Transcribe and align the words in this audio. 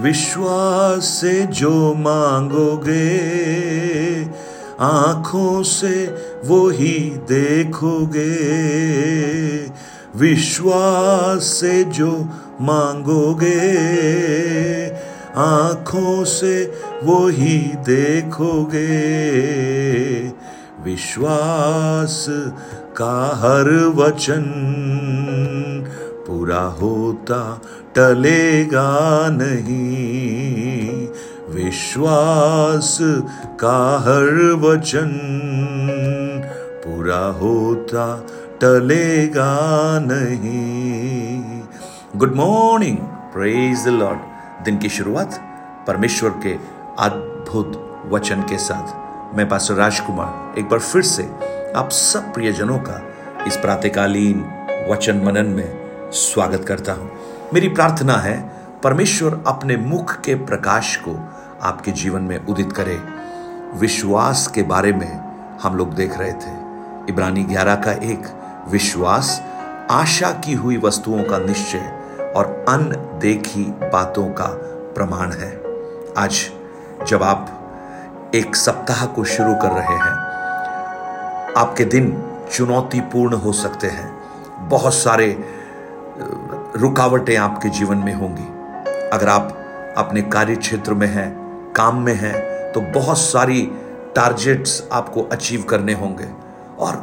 विश्वास 0.00 1.04
से 1.04 1.46
जो 1.46 1.94
मांगोगे, 1.94 3.16
आँखों 4.80 5.62
से 5.62 6.14
वो 6.44 6.68
ही 6.68 6.98
देखोगे। 7.28 8.30
विश्वास 10.16 11.42
से 11.42 11.84
जो 11.84 12.28
मांगोगे, 12.60 13.66
आँखों 15.36 16.24
से 16.24 16.72
वो 17.04 17.28
ही 17.28 17.58
देखोगे। 17.58 18.86
विश्वास 20.84 22.26
का 22.96 23.26
हर 23.36 23.92
वचन 23.94 24.44
पूरा 26.26 26.60
होता 26.60 27.62
टलेगा 27.94 29.28
नहीं। 29.30 31.08
विश्वास 31.54 32.98
का 33.60 33.98
हर 33.98 34.52
वचन 34.60 35.12
पूरा 36.86 37.18
होता 37.18 38.26
टलेगा 38.60 39.54
नहीं। 40.02 41.62
Good 42.16 42.34
morning 42.34 42.98
praise 43.32 43.84
the 43.84 43.88
Lord 43.88 44.64
दिन 44.64 44.78
की 44.78 44.88
शुरुआत 44.88 45.40
परमेश्वर 45.86 46.30
के 46.30 46.52
अद्भुत 46.98 47.82
वचन 48.12 48.42
के 48.42 48.58
साथ। 48.58 49.36
मैं 49.36 49.48
पास 49.48 49.68
राजकुमार 49.70 50.58
एक 50.58 50.68
बार 50.68 50.78
फिर 50.78 51.02
से 51.02 51.30
आप 51.76 51.88
सब 51.92 52.34
प्रियजनों 52.34 52.78
का 52.78 53.02
इस 53.46 53.56
प्रातकालीन 53.56 54.44
वचन 54.90 55.22
मनन 55.24 55.46
में 55.46 55.85
स्वागत 56.12 56.64
करता 56.64 56.92
हूँ। 56.92 57.10
मेरी 57.54 57.68
प्रार्थना 57.68 58.12
है, 58.12 58.52
परमेश्वर 58.82 59.44
अपने 59.46 59.76
मुख 59.76 60.20
के 60.20 60.34
प्रकाश 60.34 60.96
को 60.96 61.28
आपके 61.62 61.92
जीवन 61.92 62.22
में 62.22 62.46
उदित 62.46 62.72
करे। 62.72 63.00
विश्वास 63.74 64.46
के 64.46 64.62
बारे 64.62 64.92
में 64.92 65.20
हम 65.62 65.76
लोग 65.76 65.94
देख 65.94 66.18
रहे 66.18 66.32
थे। 66.32 66.52
इब्रानी 67.08 67.44
ग्यारह 67.44 67.74
का 67.74 67.92
एक 67.92 68.22
विश्वास, 68.68 69.42
आशा 69.90 70.30
की 70.30 70.54
हुई 70.54 70.76
वस्तुओं 70.76 71.22
का 71.24 71.38
निश्चय 71.38 72.02
और 72.36 72.64
अनदेखी 72.68 73.64
बातों 73.64 74.26
का 74.26 74.46
प्रमाण 74.94 75.32
है। 75.32 75.60
आज 76.18 76.50
जब 77.08 77.22
आप 77.22 77.52
एक 78.34 78.56
सप्ताह 78.56 79.06
को 79.06 79.24
शुरू 79.24 79.54
कर 79.54 79.68
रहे 79.68 79.94
हैं, 79.94 80.16
आपके 81.56 81.84
दिन 81.84 82.22
चुनौतीपूर्ण 82.52 83.34
हो 83.34 83.52
सकते 83.52 83.86
हैं। 83.86 84.16
बहुत 84.68 84.94
सारे 84.94 85.55
रुकावटें 86.76 87.36
आपके 87.36 87.68
जीवन 87.68 87.96
में 87.96 88.14
होंगी। 88.14 88.46
अगर 89.08 89.28
आप 89.28 89.94
अपने 89.98 90.22
कार्य 90.22 90.56
क्षेत्र 90.56 90.94
में 90.94 91.06
हैं, 91.06 91.72
काम 91.72 92.02
में 92.02 92.14
हैं 92.14 92.72
तो 92.72 92.80
बहुत 92.80 93.18
सारी 93.18 93.62
टारगेट्स 94.16 94.82
आपको 94.92 95.22
अचीव 95.22 95.62
करने 95.62 95.92
होंगे 95.92 96.28
और 96.78 96.94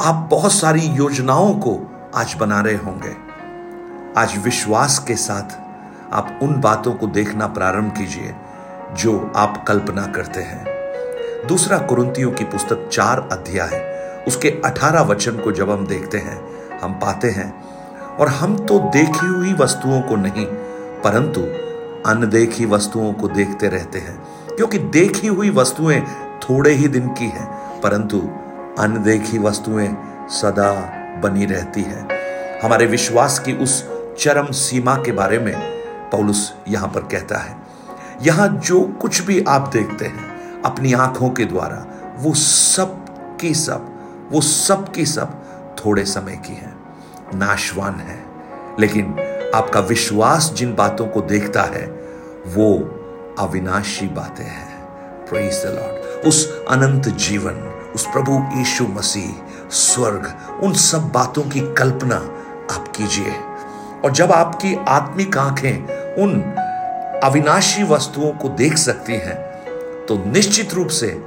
आप 0.00 0.28
बहुत 0.30 0.52
सारी 0.52 0.80
योजनाओं 0.80 1.54
को 1.54 1.78
आज 2.14 2.34
बना 2.40 2.60
रहे 2.60 2.76
होंगे। 2.76 3.14
आज 4.20 4.36
विश्वास 4.38 4.98
के 4.98 5.14
साथ 5.14 5.58
आप 6.14 6.38
उन 6.42 6.60
बातों 6.60 6.92
को 6.94 7.06
देखना 7.06 7.46
प्रारंभ 7.46 7.92
कीजिए 7.92 8.34
जो 8.94 9.32
आप 9.36 9.64
कल्पना 9.68 10.06
करते 10.06 10.40
हैं। 10.40 10.64
दूसरा 11.48 11.78
कुरुंतियों 11.78 12.30
की 12.30 12.44
पुस्तक 12.44 12.88
चार 12.92 13.28
अध्याय, 13.32 14.24
उसके 14.28 14.60
अठारह 14.64 15.02
वचन 15.02 15.38
को 15.38 15.52
जब 15.52 15.70
हम 15.70 15.86
देखते 15.86 16.18
हैं, 16.18 16.40
हम 16.78 16.92
पाते 16.92 17.30
हैं 17.30 17.54
और 18.20 18.28
हम 18.28 18.56
तो 18.58 18.78
देखी 18.92 19.26
हुई 19.26 19.52
वस्तुओं 19.52 20.00
को 20.00 20.16
नहीं, 20.16 20.46
परंतु 21.02 21.40
अनदेखी 22.10 22.66
वस्तुओं 22.66 23.12
को 23.12 23.28
देखते 23.28 23.68
रहते 23.68 23.98
हैं, 23.98 24.16
क्योंकि 24.56 24.78
देखी 24.78 25.26
हुई 25.26 25.50
वस्तुएँ 25.50 26.00
थोड़े 26.42 26.72
ही 26.72 26.88
दिन 26.88 27.08
की 27.08 27.24
हैं, 27.24 27.46
परंतु 27.80 28.18
अनदेखी 28.78 29.38
वस्तुएँ 29.38 29.88
सदा 30.30 30.72
बनी 31.22 31.44
रहती 31.44 31.82
है। 31.82 32.06
हमारे 32.62 32.86
विश्वास 32.86 33.38
की 33.38 33.52
उस 33.54 33.82
चरम 34.18 34.50
सीमा 34.52 34.96
के 34.96 35.12
बारे 35.12 35.38
में 35.38 35.54
पौलुस 36.10 36.52
यहाँ 36.68 36.88
पर 36.88 37.00
कहता 37.02 37.38
है, 37.38 37.56
यहाँ 38.22 38.48
जो 38.58 38.80
कुछ 39.00 39.20
भी 39.22 39.40
आप 39.48 39.70
देखते 39.72 40.04
हैं, 40.04 40.62
अपनी 40.62 40.92
आँखों 40.92 41.30
के 41.30 41.44
द्वारा, 41.44 41.84
वो 42.18 42.34
सब 42.34 43.04
की 43.40 43.54
सब, 43.54 43.92
वो 44.32 44.40
सब 44.40 44.90
की 44.92 45.06
सब 45.06 45.42
थोड़े 45.78 46.04
समय 46.04 46.36
की 46.46 46.54
है। 46.54 46.74
नाशवान 47.34 47.94
है। 47.94 48.24
लेकिन 48.80 49.04
आपका 49.54 49.80
विश्वास 49.80 50.52
जिन 50.56 50.74
बातों 50.74 51.06
को 51.06 51.20
देखता 51.20 51.62
है, 51.62 51.86
वो 52.46 52.74
अविनाशी 53.38 54.06
बातें 54.06 54.44
हैं। 54.44 54.76
प्रेज 55.28 55.62
द 55.62 55.66
लॉर्ड 55.66 56.26
उस 56.28 56.66
अनंत 56.68 57.08
जीवन, 57.08 57.54
उस 57.94 58.06
प्रभु 58.06 58.58
यीशु 58.58 58.84
मसीह, 58.84 59.30
स्वर्ग, 59.70 60.34
उन 60.62 60.72
सब 60.74 61.08
बातों 61.08 61.42
की 61.42 61.60
कल्पना 61.60 62.16
आप 62.74 62.88
कीजिए। 62.96 63.32
और 64.04 64.10
जब 64.12 64.32
आपकी 64.32 64.84
आत्मिक 64.88 65.38
आँखें 65.38 65.76
उन 66.22 66.40
अविनाशी 67.24 67.82
वस्तुओं 67.82 68.32
को 68.32 68.48
देख 68.48 68.78
सकती 68.78 69.12
हैं 69.12 69.36
तो 70.06 70.24
निश्चित 70.26 70.74
रूप 70.74 70.88
से 70.88 71.22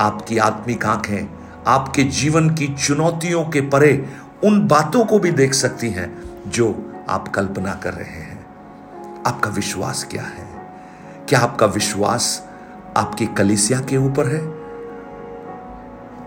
आपकी 0.00 0.38
आत्मिक 0.38 0.86
आँखें 0.86 1.28
आपके 1.66 2.04
जीवन 2.04 2.50
की 2.50 2.68
चुनौतियों 2.68 3.44
के 3.44 3.60
परे 3.60 4.06
उन 4.44 4.68
बातों 4.68 5.04
को 5.04 5.18
भी 5.18 5.30
देख 5.30 5.54
सकती 5.54 5.90
हैं 5.90 6.22
जो 6.46 6.92
आप 7.08 7.28
कल्पना 7.28 7.74
कर 7.74 7.94
रहे 7.94 8.04
हैं। 8.04 8.46
आपका 9.26 9.50
विश्वास 9.50 10.06
क्या 10.10 10.22
है? 10.22 10.74
क्या 11.28 11.40
आपका 11.40 11.66
विश्वास 11.66 12.48
आपकी 12.96 13.26
कलिसिया 13.26 13.80
के 13.80 13.96
ऊपर 13.96 14.26
है? 14.26 14.62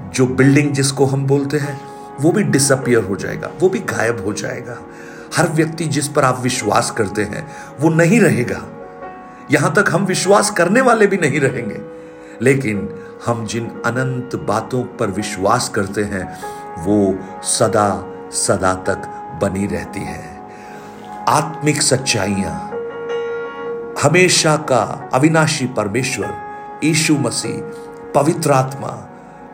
जो 0.10 0.28
बिल्डिंग 0.28 0.72
जिसको 0.72 1.06
हम 1.06 1.26
बोलते 1.26 1.58
हैं, 1.58 1.82
वो 2.22 2.32
भी 2.32 2.44
डिसअपियर 2.44 3.04
हो 3.04 3.16
जाएगा, 3.16 3.52
वो 3.60 3.70
भी 3.70 3.80
गायब 3.80 4.26
हो 4.26 4.34
जाएगा। 4.34 4.78
हर 5.38 5.50
व्यक्ति 5.50 5.86
जिस 5.86 6.08
पर 6.08 6.24
आप 6.24 6.40
विश्वास 6.42 6.92
करते 6.92 7.24
हैं, 7.24 7.48
वो 7.80 7.90
नहीं 7.90 8.20
रहेगा। 8.20 8.62
यहाँ 9.52 9.74
तक 9.74 9.86
हम 9.92 10.06
विश्वास 10.06 10.50
करने 10.50 10.82
वाले 10.82 11.08
भी 11.08 11.18
नहीं 11.18 11.40
रहेंगे। 11.40 11.82
लेकिन 12.42 12.90
हम 13.26 13.46
जिन 13.46 13.66
अनंत 13.86 14.36
बातों 14.36 14.84
पर 14.84 15.08
विश्वास 15.08 15.70
करते 15.70 16.04
हैं 16.04 16.56
वो 16.78 17.16
सदा 17.44 18.14
सदा 18.32 18.74
तक 18.74 18.98
बनी 19.42 19.68
रहती 19.68 20.00
है। 20.00 20.42
आत्मिक 21.30 21.82
सच्चाइयाँ, 21.82 22.72
हमेशा 24.04 24.56
का 24.56 25.10
अविनाशी 25.14 25.66
परमेश्वर, 25.66 26.34
यीशु 26.84 27.14
मसीह, 27.14 27.62
पवित्र 28.16 28.52
आत्मा, 28.52 29.10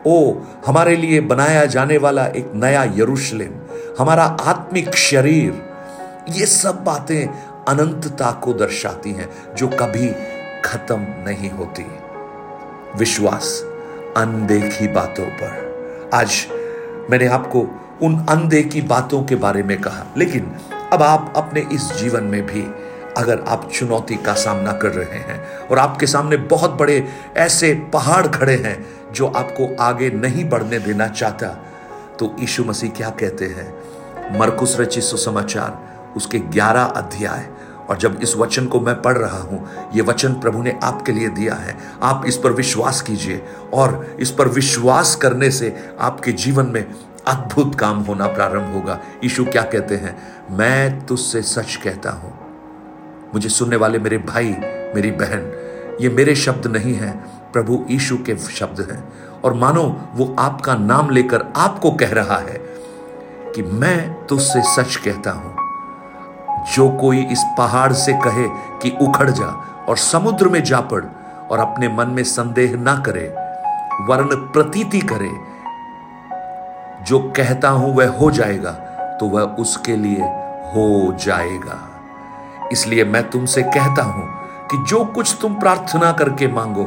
ओ, 0.06 0.34
हमारे 0.66 0.96
लिए 0.96 1.20
बनाया 1.20 1.64
जाने 1.64 1.98
वाला 1.98 2.26
एक 2.26 2.52
नया 2.54 2.84
यरूशलेम, 2.84 3.54
हमारा 3.98 4.24
आत्मिक 4.24 4.94
शरीर, 4.94 5.62
ये 6.28 6.46
सब 6.46 6.84
बातें 6.84 7.26
अनंतता 7.68 8.32
को 8.32 8.52
दर्शाती 8.52 9.12
हैं, 9.12 9.54
जो 9.56 9.68
कभी 9.68 10.12
खत्म 10.64 11.00
नहीं 11.00 11.50
होती। 11.50 11.86
विश्वास, 12.96 13.64
अनदेखी 14.16 14.88
बातों 14.88 15.26
पर। 15.26 15.72
आज 16.14 16.30
मैंने 17.10 17.26
आपको 17.26 17.60
उन 18.02 18.26
अनदेखी 18.26 18.82
बातों 18.82 19.22
के 19.24 19.34
बारे 19.34 19.62
में 19.62 19.80
कहा। 19.80 20.06
लेकिन 20.16 20.56
अब 20.92 21.02
आप 21.02 21.32
अपने 21.36 21.60
इस 21.72 21.92
जीवन 21.92 22.24
में 22.24 22.46
भी 22.46 22.62
अगर 23.16 23.40
आप 23.48 23.70
चुनौती 23.72 24.16
का 24.16 24.32
सामना 24.32 24.72
कर 24.72 24.88
रहे 24.88 25.18
हैं 25.18 25.68
और 25.70 25.78
आपके 25.78 26.06
सामने 26.06 26.36
बहुत 26.36 26.70
बड़े 26.70 27.08
ऐसे 27.36 27.74
पहाड़ 27.92 28.26
खड़े 28.26 28.54
हैं 28.54 28.86
जो 29.12 29.26
आपको 29.26 29.76
आगे 29.80 30.10
नहीं 30.10 30.48
बढ़ने 30.48 30.78
देना 30.78 31.08
चाहता 31.08 31.48
तो 32.18 32.36
यीशु 32.38 32.64
मसीह 32.64 32.90
क्या 32.90 33.10
कहते 33.10 33.44
हैं? 33.44 33.74
मरकुस 34.38 34.76
रचित 34.80 35.02
सुसमाचार, 35.02 35.78
उसके 36.16 36.38
ग्यारह 36.38 36.82
अध्याय 36.82 37.46
और 37.90 37.96
जब 37.96 38.18
इस 38.22 38.36
वचन 38.36 38.66
को 38.66 38.80
मैं 38.80 39.02
पढ़ 39.02 39.18
रहा 39.18 39.38
हूँ, 39.38 39.68
ये 39.94 40.02
वचन 40.02 40.32
प्रभु 40.32 40.62
ने 40.62 40.80
आपके 40.82 41.12
लिए 41.12 41.28
दिया 41.28 41.54
है। 41.54 41.76
आप 42.02 42.24
इस 42.26 42.36
पर 42.36 42.52
विश्वास 42.52 43.00
कीजिए 43.00 43.42
और 43.74 44.16
इस 44.20 44.30
पर 44.30 44.48
विश्वास 44.48 45.14
करने 45.14 45.50
से 45.50 45.90
आपके 46.00 46.32
जीवन 46.32 46.66
में 46.66 46.94
अद्भुत 47.26 47.74
काम 47.74 47.98
होना 47.98 48.26
प्रारंभ 48.26 48.74
होगा। 48.74 49.00
यीशु 49.24 49.44
क्या 49.44 49.62
कहते 49.62 49.96
हैं? 49.96 50.22
मैं 50.50 51.06
तुझसे 51.06 51.42
सच 51.42 51.76
कहता 51.76 52.10
हूँ। 52.10 52.38
मुझे 53.34 53.48
सुनने 53.48 53.76
वाले 53.76 53.98
मेरे 53.98 54.18
भाई, 54.18 54.56
मेरी 54.94 55.10
बहन, 55.10 55.52
ये 56.00 56.08
मेरे 56.08 56.34
शब्द 56.34 56.66
नहीं 56.66 56.94
हैं। 56.94 57.42
प्रभु 57.52 57.86
यीशु 57.90 58.16
के 58.16 58.36
शब्द 58.36 58.90
हैं। 58.90 59.12
और 59.44 59.54
मानो, 59.54 60.00
वो 60.14 60.36
आपका 60.38 60.74
नाम 60.74 61.10
लेकर 61.10 61.44
आपको 61.56 61.90
कह 61.90 62.12
रहा 62.12 62.36
है 62.36 62.60
कि 63.54 63.62
मैं 63.62 64.26
तुझसे 64.26 64.62
सच 64.62 64.96
कहता 64.96 65.30
हूँ। 65.30 65.61
जो 66.66 66.88
कोई 66.90 67.22
इस 67.24 67.44
पहाड़ 67.58 67.92
से 67.92 68.12
कहे 68.24 68.46
कि 68.78 68.96
उखड़ 69.00 69.30
जा 69.30 69.46
और 69.88 69.96
समुद्र 69.96 70.48
में 70.48 70.62
जा 70.64 70.80
पड़ 70.80 71.04
और 71.50 71.58
अपने 71.58 71.88
मन 71.88 72.08
में 72.08 72.22
संदेह 72.24 72.76
ना 72.76 72.94
करे 72.98 73.26
वर्ण 74.08 74.36
प्रतीति 74.52 75.00
करे, 75.00 75.30
जो 77.04 77.18
कहता 77.36 77.68
हूँ 77.68 77.94
वह 77.94 78.16
हो 78.18 78.30
जाएगा 78.30 78.70
तो 79.20 79.26
वह 79.26 79.42
उसके 79.58 79.96
लिए 79.96 80.22
हो 80.74 81.16
जाएगा। 81.20 81.78
इसलिए 82.72 83.04
मैं 83.04 83.28
तुमसे 83.30 83.62
कहता 83.62 84.02
हूँ 84.02 84.26
कि 84.70 84.76
जो 84.88 85.04
कुछ 85.04 85.36
तुम 85.40 85.54
प्रार्थना 85.54 86.12
करके 86.12 86.48
मांगो 86.48 86.84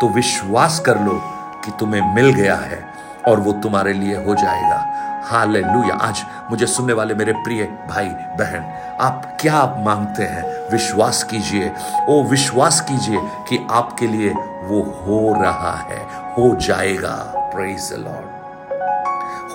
तो 0.00 0.08
विश्वास 0.08 0.78
कर 0.80 1.00
लो 1.00 1.20
कि 1.64 1.72
तुम्हें 1.80 2.14
मिल 2.14 2.32
गया 2.32 2.56
है 2.56 2.84
और 3.28 3.40
वो 3.40 3.52
तुम्हारे 3.52 3.92
लिए 3.92 4.16
हो 4.16 4.34
जाएगा। 4.34 4.84
हाल 5.26 5.64
आज 5.90 6.24
मुझे 6.50 6.66
सुनने 6.66 6.92
वाले 6.92 7.14
मेरे 7.14 7.32
प्रिय 7.32 7.64
भाई 7.64 8.08
बहन 8.08 8.96
आप 9.00 9.38
क्या 9.40 9.54
आप 9.54 9.76
मांगते 9.78 10.22
हैं? 10.22 10.70
विश्वास 10.72 11.22
कीजिए। 11.22 11.72
ओ 12.08 12.22
विश्वास 12.22 12.80
कीजिए 12.80 13.18
कि 13.48 13.66
आपके 13.70 14.06
लिए 14.06 14.30
वो 14.64 14.82
हो 14.82 15.42
रहा 15.42 15.76
है। 15.76 15.98
हो 16.38 16.56
जाएगा। 16.56 17.32
प्रेज 17.36 17.92
लॉर्ड 17.92 18.26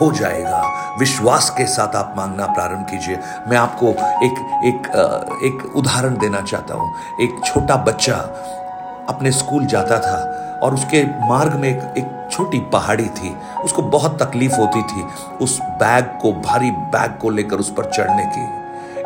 हो 0.01 0.11
जाएगा। 0.11 0.95
विश्वास 0.99 1.49
के 1.49 1.65
साथ 1.65 1.95
आप 1.95 2.13
मांगना 2.17 2.45
प्रारंभ 2.45 2.87
कीजिए। 2.89 3.19
मैं 3.47 3.57
आपको 3.57 3.87
एक 4.23 4.61
एक 4.65 4.87
एक 5.43 5.75
उदाहरण 5.75 6.17
देना 6.17 6.41
चाहता 6.41 6.73
हूँ। 6.73 6.93
एक 7.21 7.41
छोटा 7.45 7.75
बच्चा 7.75 8.15
अपने 9.09 9.31
स्कूल 9.31 9.65
जाता 9.65 9.99
था 9.99 10.41
और 10.63 10.73
उसके 10.73 11.03
मार्ग 11.29 11.53
में 11.53 11.69
एक, 11.69 11.97
एक 11.97 12.20
छोटी 12.41 12.59
पहाड़ी 12.59 13.05
थी, 13.05 13.37
उसको 13.63 13.81
बहुत 13.81 14.23
तकलीफ़ 14.23 14.55
होती 14.55 14.81
थी, 14.83 15.03
उस 15.41 15.59
बैग 15.61 16.05
को, 16.21 16.33
भारी 16.33 16.71
बैग 16.71 17.19
को 17.21 17.29
लेकर 17.29 17.55
उस 17.55 17.73
पर 17.73 17.85
चढ़ने 17.85 18.25
की। 18.25 18.61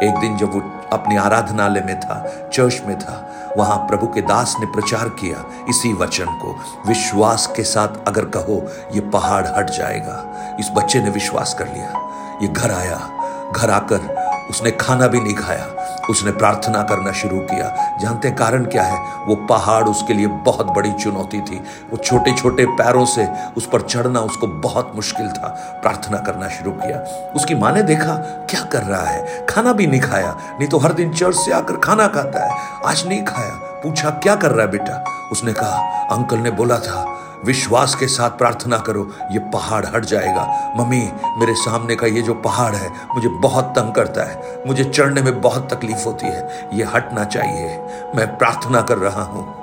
एक 0.07 0.15
दिन 0.15 0.37
जब 0.37 0.53
वो 0.53 0.61
अपनी 0.93 1.15
आराधनालय 1.15 1.81
में 1.81 1.99
था, 1.99 2.49
चर्च 2.53 2.81
में 2.85 2.99
था, 2.99 3.31
वहाँ 3.57 3.77
प्रभु 3.77 4.07
के 4.07 4.21
दास 4.21 4.55
ने 4.59 4.65
प्रचार 4.65 5.09
किया 5.09 5.65
इसी 5.69 5.93
वचन 5.93 6.25
को, 6.25 6.55
विश्वास 6.87 7.47
के 7.55 7.63
साथ 7.63 7.87
अगर 8.07 8.25
कहो, 8.25 8.67
ये 8.93 9.01
पहाड़ 9.01 9.47
हट 9.47 9.69
जाएगा। 9.69 10.35
इस 10.59 10.69
बच्चे 10.75 11.01
ने 11.01 11.09
विश्वास 11.09 11.53
कर 11.53 11.67
लिया। 11.67 12.09
ये 12.41 12.47
घर 12.47 12.71
आया, 12.71 13.09
घर 13.55 13.69
आकर 13.69 14.25
उसने 14.49 14.71
खाना 14.71 15.07
भी 15.07 15.19
नहीं 15.19 15.35
खाया। 15.35 15.65
उसने 16.09 16.31
प्रार्थना 16.31 16.83
करना 16.83 17.11
शुरू 17.11 17.39
किया। 17.39 17.97
जानते 18.01 18.31
कारण 18.31 18.65
क्या 18.65 18.83
है? 18.83 18.99
वो 19.25 19.35
पहाड़ 19.35 19.83
उसके 19.83 20.13
लिए 20.13 20.27
बहुत 20.27 20.65
बड़ी 20.65 20.91
चुनौती 20.91 21.41
थी। 21.41 21.57
वो 21.91 21.97
छोटे 21.97 22.33
छोटे 22.33 22.65
पैरों 22.65 23.05
से 23.05 23.27
उस 23.57 23.69
पर 23.73 23.81
चढ़ना 23.81 24.19
उसको 24.19 24.47
बहुत 24.47 24.91
मुश्किल 24.95 25.27
था। 25.29 25.47
प्रार्थना 25.81 26.17
करना 26.17 26.47
शुरू 26.47 26.71
किया। 26.71 26.99
उसकी 27.35 27.55
माँ 27.55 27.71
ने 27.71 27.83
देखा, 27.83 28.13
क्या 28.49 28.61
कर 28.61 28.83
रहा 28.83 29.05
है? 29.05 29.45
खाना 29.45 29.73
भी 29.73 29.87
नहीं 29.87 30.01
खाया। 30.01 30.37
नहीं 30.59 30.67
तो 30.67 30.77
हर 30.77 30.93
दिन 30.93 31.13
चर्च 31.13 31.35
से 31.35 31.51
आकर 31.51 31.77
खाना 31.77 32.07
खाता 32.07 32.45
है। 32.45 32.81
आज 32.85 33.07
नहीं 33.07 33.23
खाया। 33.23 33.59
पूछा, 33.83 34.09
क्या 34.09 34.35
कर 34.35 34.51
रहा 34.51 34.65
है 34.65 34.71
बेटा? 34.71 35.03
उसने 35.31 35.53
कहा, 35.53 36.07
अंकल 36.11 36.37
ने 36.37 36.51
बोला 36.51 36.77
था 36.77 37.21
विश्वास 37.45 37.95
के 37.95 38.07
साथ 38.07 38.29
प्रार्थना 38.29 38.77
करो, 38.77 39.11
ये 39.31 39.39
पहाड़ 39.39 39.85
हट 39.85 40.05
जाएगा। 40.05 40.73
मम्मी, 40.77 41.11
मेरे 41.37 41.55
सामने 41.55 41.95
का 41.95 42.07
ये 42.07 42.21
जो 42.21 42.33
पहाड़ 42.33 42.75
है, 42.75 42.89
मुझे 43.15 43.27
बहुत 43.27 43.65
तंग 43.65 43.93
करता 43.93 44.23
है। 44.23 44.63
मुझे 44.67 44.83
चढ़ने 44.83 45.21
में 45.21 45.41
बहुत 45.41 45.73
तकलीफ़ 45.73 46.05
होती 46.05 46.25
है। 46.25 46.69
ये 46.73 46.83
हटना 46.83 47.23
चाहिए। 47.23 47.77
मैं 48.15 48.37
प्रार्थना 48.37 48.81
कर 48.81 48.97
रहा 48.97 49.21
हूँ। 49.21 49.55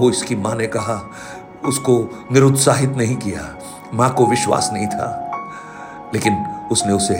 वो 0.00 0.10
इसकी 0.10 0.36
माँ 0.36 0.54
ने 0.54 0.66
कहा, 0.66 1.10
उसको 1.64 2.26
निरुत्साहित 2.32 2.90
नहीं 2.96 3.16
किया। 3.16 3.56
माँ 3.94 4.14
को 4.14 4.26
विश्वास 4.26 4.70
नहीं 4.72 4.86
था। 4.86 5.26
लेकिन 6.14 6.46
उसने 6.72 6.92
उसे 6.92 7.16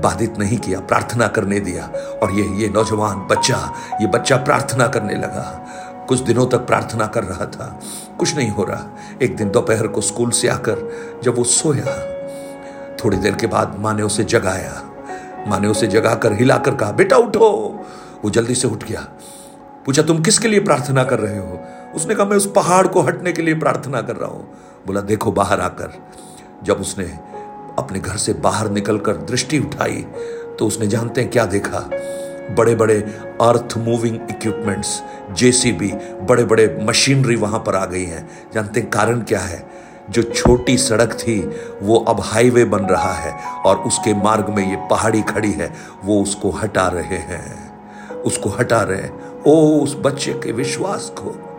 बाधित 0.00 0.38
नहीं 0.38 0.58
किया, 0.58 0.80
प्रार्थना 0.80 1.26
करने 1.26 1.60
दिया। 1.60 1.84
और 2.22 2.32
ये 2.32 2.44
ये 2.44 2.68
नौजवान 2.68 3.16
बच्चा, 3.16 3.72
ये 4.00 4.06
बच्चा 4.06 4.36
प्रार्थना 4.36 4.86
करने 4.86 5.14
लगा। 5.14 5.66
कुछ 6.08 6.20
दिनों 6.20 6.46
तक 6.46 6.58
प्रार्थना 6.58 7.06
कर 7.06 7.24
रहा 7.24 7.46
था। 7.46 7.80
कुछ 8.18 8.36
नहीं 8.36 8.50
हो 8.50 8.64
रहा। 8.64 8.86
एक 9.22 9.36
दिन 9.36 9.50
दोपहर 9.50 9.86
को 9.86 10.00
स्कूल 10.00 10.30
से 10.30 10.48
आकर 10.48 10.90
जब 11.22 11.36
वो 11.36 11.44
सोया, 11.44 11.96
थोड़ी 12.96 13.16
देर 13.16 13.34
के 13.34 13.46
बाद 13.46 13.76
माँ 13.78 13.94
ने 13.94 14.02
उसे 14.02 14.24
जगाया। 14.24 14.82
माँ 15.48 15.60
ने 15.60 15.68
उसे 15.68 15.86
जगाकर 15.86 16.32
हिलाकर 16.32 16.74
कहा, 16.74 16.92
बेटा, 16.92 17.16
उठो। 17.16 17.50
वो 18.24 18.30
जल्दी 18.30 18.54
से 18.54 18.68
उठ 18.68 18.84
गया। 18.84 19.00
पूछा, 19.86 20.02
तुम 20.02 20.22
किसके 20.22 20.48
लिए 20.48 20.60
प्रार्थना 20.60 21.04
कर 21.04 21.18
रहे 21.18 21.38
हो? 21.38 21.60
उसने 21.94 22.14
कहा, 22.14 22.26
मैं 22.26 22.36
उस 22.36 22.52
पहाड़ 22.52 22.86
को 22.86 23.00
हटने 23.00 23.32
के 23.32 23.42
लिए 23.42 23.54
प्रार्थना 23.54 24.02
कर 24.02 24.16
रहा 24.16 24.30
हूँ। 24.30 24.48
बोला, 24.86 25.00
देखो, 25.00 25.32
बाहर 25.32 25.60
आकर। 25.60 25.92
जब 26.64 26.80
उसने 26.80 27.04
अपने 27.78 28.00
घर 28.00 28.16
से 28.16 28.32
बाहर 28.32 28.70
निकलकर 28.70 29.16
दृष्टि 29.16 29.58
उठाई 29.58 30.06
तो 30.58 30.66
उसने 30.66 30.86
जानते 30.86 31.20
हैं 31.20 31.30
क्या 31.30 31.44
देखा। 31.46 31.78
बड़े 32.50 32.74
बड़े 32.74 33.00
अर्थ 33.40 33.78
मूविंग 33.78 34.16
इक्विपमेंट्स 34.16 35.02
जेसीबी 35.32 35.92
बड़े 36.26 36.44
बड़े 36.44 36.78
मशीनरी 36.82 37.36
वहाँ 37.36 37.60
पर 37.60 37.74
आ 37.74 37.86
गई 37.86 38.04
हैं। 38.04 38.30
जानते 38.54 38.80
हैं 38.80 38.90
कारण 38.90 39.20
क्या 39.20 39.40
है? 39.40 39.70
जो 40.10 40.22
छोटी 40.22 40.78
सड़क 40.78 41.12
थी, 41.12 41.56
वो 41.82 41.96
अब 41.96 42.20
हाईवे 42.20 42.64
बन 42.64 42.84
रहा 42.84 43.12
है 43.12 43.32
और 43.50 43.78
उसके 43.78 44.14
मार्ग 44.14 44.48
में 44.48 44.70
ये 44.70 44.88
पहाड़ी 44.90 45.22
खड़ी 45.22 45.52
है, 45.52 45.74
वो 46.04 46.22
उसको 46.22 46.50
हटा 46.50 46.88
रहे 46.88 47.16
हैं। 47.16 47.74
उसको 48.10 48.50
हटा 48.50 48.82
रहे 48.82 49.00
हैं। 49.00 49.42
ओ, 49.46 49.80
उस 49.80 49.96
बच्चे 50.00 50.32
के 50.32 50.52
विश्वास 50.52 51.12
को। 51.18 51.50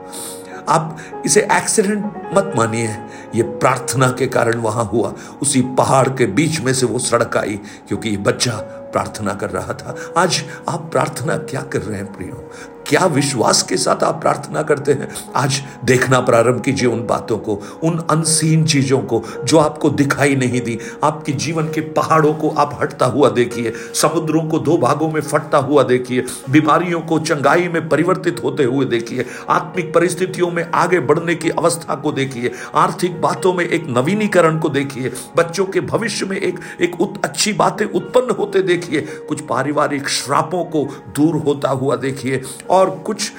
आप 0.70 0.98
इसे 1.26 1.48
एक्सीडेंट 1.52 2.32
मत 2.34 2.54
मानिए। 2.58 2.98
ये 3.36 3.44
प्रार्थना 3.44 4.08
के 4.08 4.28
कारण 4.28 4.56
वहाँ 4.56 4.86
हुआ। 4.86 5.14
उसी 5.42 5.62
पहाड़ 5.62 6.08
के 6.08 6.26
बीच 6.26 6.60
में 6.60 6.74
से 6.74 6.86
वो 6.86 7.00
सड़क 7.00 7.38
आई, 7.38 7.60
क्योंकि 7.88 8.10
ये 8.10 8.18
बच्चा 8.18 8.52
प्रार्थना 8.96 9.34
कर 9.34 9.50
रहा 9.50 9.74
था। 9.74 9.96
आज 10.18 10.44
आप 10.70 10.90
प्रार्थना 10.92 11.38
क्या 11.38 11.62
कर 11.62 11.82
रहे 11.82 11.98
हैं 11.98 12.14
प्रियो? 12.14 12.52
क्या 12.88 13.06
विश्वास 13.06 13.62
के 13.64 13.78
साथ 13.78 14.04
आप 14.04 14.22
प्रार्थना 14.22 14.62
करते 14.62 14.94
हैं? 14.94 15.08
आज 15.36 15.62
देखना 15.86 16.20
प्रारंभ 16.20 16.62
कीजिए 16.62 16.88
उन 16.90 17.06
बातों 17.08 17.38
को 17.38 17.54
उन 17.84 17.98
अनसीन 18.10 18.66
चीज़ों 18.66 19.00
को 19.02 19.22
जो 19.44 19.58
आपको 19.58 19.90
दिखाई 19.90 20.36
नहीं 20.36 20.62
दी। 20.62 20.78
आपके 21.04 21.32
जीवन 21.32 21.64
के 21.64 21.82
पहाड़ों 21.82 22.34
को 22.34 22.50
आप 22.50 22.78
हटता 22.82 23.06
हुआ 23.06 23.30
देखिए 23.30 23.74
समुद्रों 23.94 24.44
को 24.50 24.60
दो 24.60 24.78
भागों 24.78 25.10
में 25.12 25.22
फटता 25.22 25.58
हुआ 25.58 25.84
देखिए 25.84 26.26
बीमारियों 26.50 27.02
को 27.02 27.20
चंगाई 27.20 27.68
में 27.68 27.90
परिवर्तित 27.90 28.44
होते 28.44 28.64
हुए 28.64 28.86
देखिए 28.86 29.26
आत्मिक 29.50 29.94
परिस्थितियों 29.94 30.52
में 30.52 30.64
आगे 30.76 31.00
बढ़ने 31.00 31.36
की 31.36 31.50
अवस्था 31.50 31.96
को 31.96 32.12
देखिए 32.12 32.52
आर्थिक 32.76 33.20
बातों 33.22 33.54
में 33.54 33.66
एक 33.66 33.88
नवीनीकरण 33.90 34.60
को 34.60 34.70
देखिए 34.70 35.12
बच्चों 35.38 35.66
के 35.66 35.82
भविष्य 35.82 36.26
में 36.26 36.38
एक 36.38 36.60
एक 36.82 37.02
उत, 37.02 37.22
अच्छी 37.24 37.54
बातें 37.54 37.86
उत्पन्न 37.86 38.36
होते 38.40 38.62
देखिए 38.64 39.02
कुछ 39.02 39.42
पारिवारिक 39.42 40.10
श्रापों 40.10 40.64
को 40.66 40.86
दूर 41.16 41.36
होता 41.36 41.70
हुआ 41.70 41.96
देखिए 41.96 42.42
और 42.70 42.75
कुछ 42.84 43.32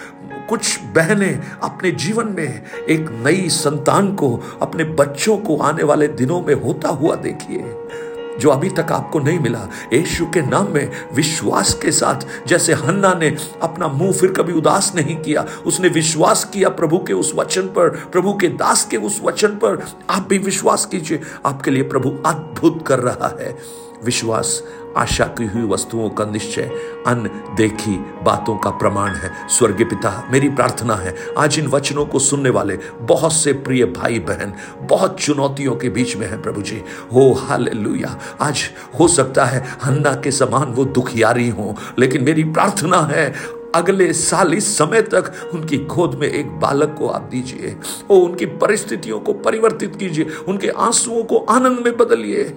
कुछ 0.48 0.80
बहनें 0.80 1.42
अपने 1.62 1.90
जीवन 1.90 2.28
में 2.28 2.62
एक 2.88 3.22
नई 3.24 3.48
संतान 3.48 4.14
को, 4.14 4.42
अपने 4.62 4.84
बच्चों 4.84 5.38
को 5.38 5.56
आने 5.56 5.82
वाले 5.82 6.08
दिनों 6.08 6.42
में 6.42 6.54
होता 6.54 6.88
हुआ 6.88 7.14
देखिए, 7.14 7.74
जो 8.38 8.50
अभी 8.50 8.70
तक 8.70 8.86
आपको 8.92 9.18
नहीं 9.18 9.38
मिला। 9.38 9.68
यीशु 9.92 10.26
के 10.26 10.40
नाम 10.40 10.68
में 10.70 10.90
विश्वास 11.14 11.74
के 11.74 11.92
साथ, 11.92 12.46
जैसे 12.46 12.72
हन्ना 12.72 13.14
ने 13.14 13.36
अपना 13.62 13.88
मुँह 13.88 14.12
फिर 14.12 14.32
कभी 14.32 14.52
उदास 14.52 14.92
नहीं 14.96 15.16
किया, 15.16 15.46
उसने 15.66 15.88
विश्वास 15.88 16.44
किया 16.44 16.68
प्रभु 16.68 16.98
के 16.98 17.12
उस 17.12 17.32
वचन 17.34 17.62
पर, 17.62 17.88
प्रभु 17.88 18.34
के 18.34 18.48
दास 18.48 18.84
के 18.84 18.96
उस 18.96 19.20
वचन 19.24 19.48
पर। 19.48 19.86
आप 20.10 20.26
भी 20.28 20.38
विश्वास 20.38 20.86
कीजिए, 20.86 21.20
आपके 21.46 21.70
लिए 21.70 21.82
प्रभु 21.82 22.10
अद्भुत 22.26 22.84
कर 22.86 22.98
रहा 22.98 23.36
है। 23.40 23.56
विश्वास 24.04 24.62
आशा 24.96 25.24
की 25.24 25.46
हुई 25.46 25.62
वस्तुओं 25.62 26.10
का 26.10 26.24
निश्चय 26.24 26.62
अन 27.06 27.30
देखी, 27.56 27.96
बातों 28.22 28.56
का 28.56 28.70
प्रमाण 28.70 29.14
है, 29.14 29.48
स्वर्गीय 29.48 29.86
पिता, 29.86 30.28
मेरी 30.30 30.48
प्रार्थना 30.48 30.94
है, 30.94 31.16
आज 31.38 31.58
इन 31.58 31.66
वचनों 31.66 32.06
को 32.06 32.18
सुनने 32.18 32.50
वाले 32.50 32.78
बहुत 33.00 33.32
से 33.32 33.52
प्रिय 33.52 33.84
भाई 33.84 34.18
बहन 34.18 34.54
बहुत 34.80 35.20
चुनौतियों 35.20 35.76
के 35.76 35.88
बीच 35.88 36.16
में 36.16 36.26
है 36.26 36.42
प्रभु 36.42 36.62
जी। 36.62 36.82
हो 37.12 37.32
हाल 37.32 37.68
आज 38.40 38.58
हो 39.00 39.08
सकता 39.08 39.44
है 39.44 39.78
हन्ना 39.82 40.14
के 40.14 40.30
समान 40.30 40.68
वो 40.68 40.84
दुखियारी 40.84 41.48
हो, 41.48 41.74
लेकिन 41.98 42.24
मेरी 42.24 42.44
प्रार्थना 42.44 43.00
है, 43.00 43.34
अगले 43.74 44.12
साल 44.12 44.54
इस 44.54 44.78
समय 44.78 45.02
तक 45.02 45.50
उनकी 45.54 45.76
गोद 45.76 46.14
में 46.14 46.28
एक 46.28 46.60
बालक 46.60 46.96
को 46.98 47.08
आप 47.08 47.22
दीजिए, 47.22 47.76
ओ, 48.10 48.16
उनकी 48.16 48.46
परिस्थितियों 48.46 49.20
को 49.20 49.32
परिवर्तित 49.32 49.96
कीजिए, 49.96 50.26
उनके 50.48 50.68
आंसुओं 50.68 51.24
को 51.24 51.38
आनंद 51.38 51.78
में 51.78 51.96
बदलिए। 51.96 52.54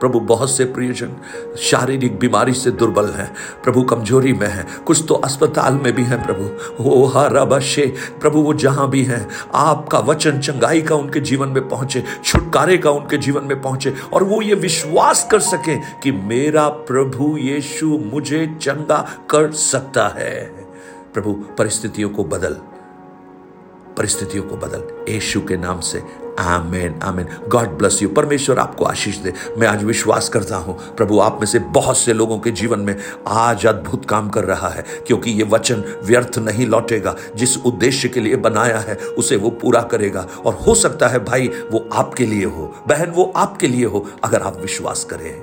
प्रभु 0.00 0.20
बहुत 0.20 0.50
से 0.50 0.64
प्रियजन 0.64 1.12
शारीरिक 1.58 2.18
बीमारी 2.18 2.54
से 2.54 2.70
दुर्बल 2.70 3.06
हैं। 3.06 3.34
प्रभु 3.64 3.82
कमज़ोरी 3.82 4.32
में 4.32 4.46
है। 4.46 4.66
कुछ 4.86 5.04
तो 5.08 5.14
अस्पताल 5.14 5.74
में 5.74 5.92
भी 5.92 6.02
हैं 6.02 6.26
प्रभु। 6.26 6.44
हो 6.82 7.04
हरबशे, 7.04 7.94
प्रभु 8.20 8.38
वो 8.38 8.54
जहाँ 8.54 8.90
भी 8.90 9.02
हैं। 9.02 9.28
आपका 9.54 9.98
वचन 9.98 10.40
चंगाई 10.40 10.82
का 10.82 10.94
उनके 10.94 11.20
जीवन 11.20 11.48
में 11.48 11.68
पहुँचे, 11.68 12.04
छुटकारे 12.24 12.78
का 12.78 12.90
उनके 12.90 13.16
जीवन 13.16 13.44
में 13.44 13.62
पहुँचे 13.62 13.94
और 14.12 14.24
वो 14.24 14.42
ये 14.42 14.54
विश्वास 14.54 15.28
कर 15.30 15.40
सके 15.40 15.76
कि 15.76 16.12
मेरा 16.12 16.68
प्रभु 16.68 17.36
यीशु 17.36 17.86
मुझे 17.86 18.56
चंगा 18.62 19.10
कर 19.30 19.52
सकता 19.52 20.08
है। 20.08 20.44
प्रभु, 21.14 21.32
परिस्थितियों 21.32 22.10
को 22.10 22.24
बदल। 22.24 22.56
परिस्थितियों 23.96 24.44
को 24.44 24.56
बदल। 24.56 25.12
यीशु 25.12 25.40
के 25.40 25.56
नाम 25.56 25.80
से 25.80 25.98
आमेन 26.38 27.00
आमेन। 27.02 27.28
गॉड 27.48 27.68
ब्लस 27.68 28.02
यू 28.02 28.08
परमेश्वर 28.08 28.58
आपको 28.58 28.84
आशीष 28.84 29.16
दे। 29.16 29.32
मैं 29.58 29.68
आज 29.68 29.84
विश्वास 29.84 30.28
करता 30.28 30.56
हूँ, 30.56 30.78
प्रभु 30.96 31.18
आप 31.18 31.38
में 31.40 31.46
से 31.46 31.58
बहुत 31.58 31.98
से 31.98 32.12
लोगों 32.12 32.38
के 32.38 32.50
जीवन 32.50 32.80
में 32.80 32.96
आज 33.28 33.66
अद्भुत 33.66 34.04
काम 34.04 34.28
कर 34.28 34.44
रहा 34.44 34.68
है, 34.68 34.84
क्योंकि 35.06 35.30
ये 35.30 35.42
वचन 35.42 35.84
व्यर्थ 36.04 36.38
नहीं 36.38 36.66
लौटेगा। 36.66 37.16
जिस 37.36 37.56
उद्देश्य 37.56 38.08
के 38.08 38.20
लिए 38.20 38.36
बनाया 38.36 38.78
है, 38.78 38.94
उसे 38.94 39.36
वो 39.36 39.50
पूरा 39.50 39.82
करेगा। 39.82 40.26
और 40.46 40.54
हो 40.54 40.74
सकता 40.74 41.08
है 41.08 41.24
भाई, 41.24 41.50
वो 41.72 41.88
आपके 41.92 42.26
लिए 42.26 42.44
हो। 42.44 42.74
बहन, 42.88 43.10
वो 43.10 43.32
आपके 43.36 43.66
लिए 43.66 43.84
हो, 43.84 44.06
अगर 44.24 44.42
आप 44.42 44.60
विश्वास 44.60 45.04
करें। 45.04 45.42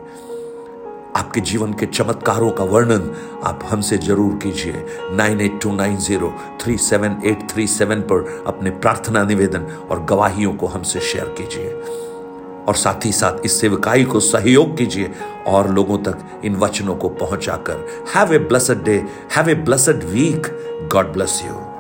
आपके 1.16 1.42
जीवन 1.42 1.74
के 1.74 1.86
चमत्कारों 1.86 2.50
का 2.52 2.64
वर्णन 2.64 3.12
आप 3.46 3.60
हमसे 3.66 3.98
ज़रूर 3.98 4.38
कीजिए। 4.44 4.86
Nine 5.16 5.42
eight 5.42 5.60
two 5.64 5.72
nine 5.76 5.98
zero 5.98 6.34
three 6.62 6.78
seven 6.78 7.22
eight 7.26 7.50
three 7.52 7.68
seven 7.68 8.02
पर 8.12 8.44
अपने 8.48 8.70
प्रार्थना 8.70 9.24
निवेदन 9.24 9.66
और 9.92 10.04
गवाहियों 10.10 10.54
को 10.54 10.68
हमसे 10.68 11.00
शेयर 11.02 11.36
कीजिए। 11.38 11.70
और 12.68 12.76
साथ 12.76 13.06
ही 13.06 13.12
साथ 13.12 13.46
इस 13.46 13.60
सेवकाई 13.62 14.04
को 14.04 14.20
सहयोग 14.20 14.76
कीजिए 14.78 15.12
और 15.48 15.70
लोगों 15.74 15.98
तक 16.04 16.42
इन 16.46 16.56
वचनों 16.56 16.96
को 16.96 17.10
पहुंचाकर। 17.22 17.86
Have 18.16 18.34
a 18.34 18.38
blessed 18.48 18.84
day 18.84 18.96
have 19.36 19.50
a 19.50 19.56
blessed 19.56 20.04
week 20.04 20.48
God 20.94 21.14
bless 21.14 21.42
you 21.46 21.75